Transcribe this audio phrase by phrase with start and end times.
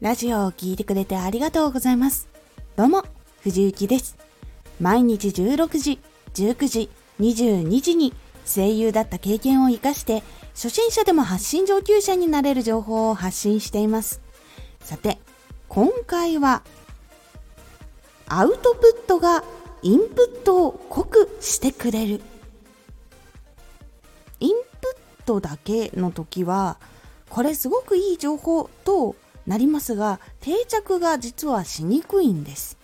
[0.00, 2.28] ラジオを聴いてくれてありがとうございます。
[2.76, 3.02] どうも、
[3.42, 4.16] 藤幸です。
[4.80, 5.98] 毎日16時、
[6.34, 8.14] 19時、22時に
[8.46, 10.22] 声優だった経験を活かして、
[10.54, 14.20] 初心者でも発信上級者になれる情報を発信しています。
[14.78, 15.18] さて、
[15.68, 16.62] 今回は、
[18.28, 19.42] アウトプットが
[19.82, 22.20] インプットを濃くしてくれる。
[24.38, 26.78] インプットだけの時は、
[27.30, 29.16] これすごくいい情報と
[29.48, 32.76] なりますが、定着が実はしにくいんです。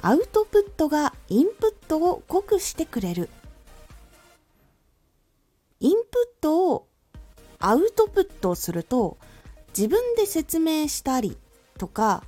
[0.00, 3.30] アウトプットがインプットを濃くしてくれる。
[5.78, 6.88] インプットを
[7.60, 9.18] アウトプットすると、
[9.68, 11.38] 自分で説明したり
[11.78, 12.24] とか、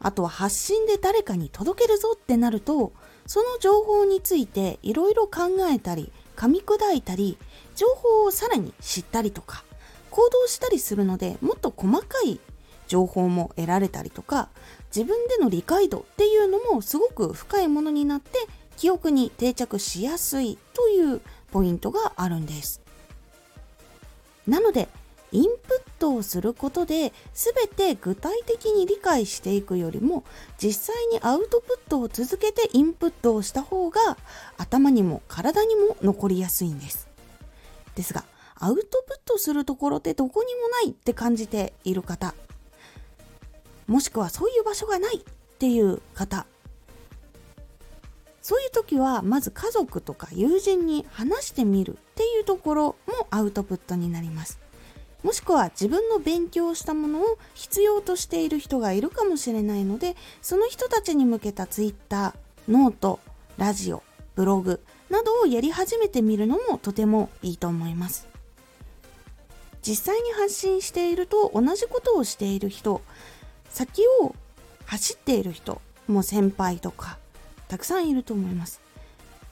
[0.00, 2.92] あとは発信で誰かに届けるぞってなると、
[3.26, 7.38] その情報についていろいろ考えたり、噛み砕いたり、
[7.76, 9.64] 情報をさらに知ったりとか、
[10.12, 12.38] 行動したりするので、もっと細かい
[12.86, 14.50] 情報も得られたりとか、
[14.94, 18.38] 自分での理解度っていうのもすごく深いものになって、
[18.76, 22.82] 記憶に定着しやすいというポイントがあるんです。
[24.46, 24.88] なので、
[25.32, 30.24] インプットをすることで全て具体的に理解していくよりも
[30.58, 34.18] 実際にアウトプットを続けてインプットをした方が
[34.58, 37.08] 頭にも体にも残りやすいんです
[37.94, 38.24] ですが
[38.62, 42.32] アウトプットするところってどこにもないって感じている方。
[43.88, 45.20] もしくはそういう場所がないっ
[45.58, 46.46] ていう方。
[48.40, 54.60] そういう時はまず家族とか友人に話してみるっていうところもアウトプットになります。
[55.24, 62.34] もしくは自分の勉強したものを必要としている人がいるかもしれないのでその人たちに向けた Twitter
[62.68, 63.20] ノート
[63.56, 64.02] ラジオ
[64.34, 64.80] ブログ
[65.10, 68.31] などをやり始めてみるのもとてもいいと思います。
[69.86, 73.02] 実際に発信していると同じことをしている人
[73.68, 74.34] 先を
[74.86, 77.18] 走っている人も先輩とか
[77.68, 78.80] たくさんいると思います。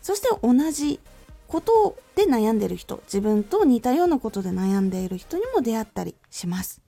[0.02, 1.00] そして同じ
[1.48, 6.80] ことで悩んでいる人自分と似たようなことで悩んでいる人にも出会ったりします。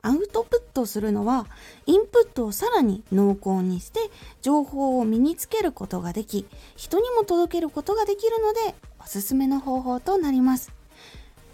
[0.00, 1.46] アウトプットするのは
[1.86, 3.98] インプットをさらに濃厚にして
[4.40, 10.77] 情報を身につけることができ人にも届けることができるのでおすすめの方法となります。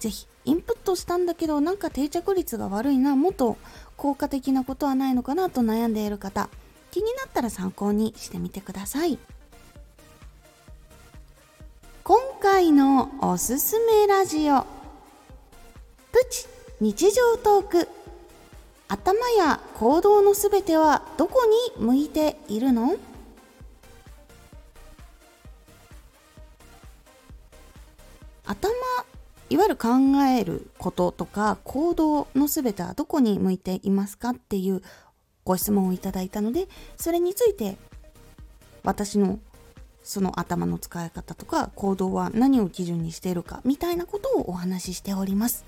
[0.05, 3.57] ぜひインプットしたんだけどなんか定着率が悪いなもっと
[3.97, 6.51] 効果的なことはないのかなと悩んでいる方
[6.91, 9.19] 気になったら参考にしてみてください。
[12.03, 14.67] 今回のおすすめラジオプ
[16.29, 16.47] チ
[16.83, 17.89] 日常トーク。
[18.89, 21.47] 頭や行動のすべてはどこ
[21.79, 22.99] に向いているの？
[28.47, 28.69] 頭
[29.55, 29.89] いわゆる考
[30.37, 34.83] えることとか行動のすべてはどこに向いていますかっていう
[35.45, 36.67] ご質問をいただいたので
[36.97, 37.77] それについて
[38.83, 39.39] 私の
[40.03, 45.65] その頭の使い方とか行動は何を基準にしているかみたいなことをお話ししております。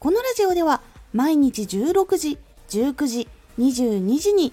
[0.00, 0.80] このラジオでは
[1.12, 2.38] 毎日16時
[2.70, 3.28] 19時
[3.60, 4.52] 22時に